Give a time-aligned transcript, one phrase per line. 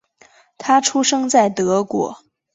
[0.57, 2.23] 他出生在德国。